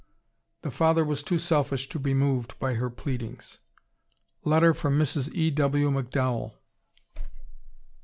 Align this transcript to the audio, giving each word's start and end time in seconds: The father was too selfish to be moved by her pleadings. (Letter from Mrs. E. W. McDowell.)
The 0.63 0.71
father 0.71 1.05
was 1.05 1.21
too 1.21 1.37
selfish 1.37 1.87
to 1.89 1.99
be 1.99 2.15
moved 2.15 2.57
by 2.57 2.73
her 2.73 2.89
pleadings. 2.89 3.59
(Letter 4.43 4.73
from 4.73 4.97
Mrs. 4.97 5.31
E. 5.35 5.51
W. 5.51 5.91
McDowell.) 5.91 6.53